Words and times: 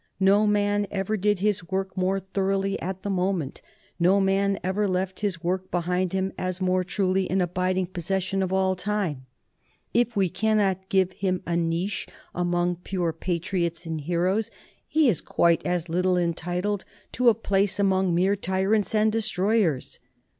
No 0.19 0.47
man 0.47 0.87
ever 0.89 1.15
did 1.15 1.41
his 1.41 1.69
work 1.69 1.95
more 1.95 2.19
thoroughly 2.19 2.81
at 2.81 3.03
the 3.03 3.09
moment; 3.11 3.61
no 3.99 4.19
man 4.19 4.57
ever 4.63 4.87
left 4.87 5.19
his 5.19 5.43
work 5.43 5.69
behind 5.69 6.11
him 6.11 6.33
as 6.39 6.59
more 6.59 6.83
truly 6.83 7.29
an 7.29 7.39
abiding 7.39 7.85
possession 7.85 8.41
for 8.47 8.55
all 8.55 8.75
time.... 8.75 9.27
If 9.93 10.15
we 10.15 10.27
cannot 10.27 10.89
give 10.89 11.11
him 11.11 11.43
a 11.45 11.55
niche 11.55 12.07
among 12.33 12.77
pure 12.77 13.13
patriots 13.13 13.85
and 13.85 14.01
heroes, 14.01 14.49
he 14.87 15.07
is 15.07 15.21
quite 15.21 15.63
as 15.67 15.87
little 15.87 16.17
entitled 16.17 16.83
to 17.11 17.29
a 17.29 17.35
place 17.35 17.77
among 17.77 18.15
mere 18.15 18.35
tyrants 18.35 18.95
and 18.95 19.11
destroy 19.11 19.63
ers. 19.67 19.99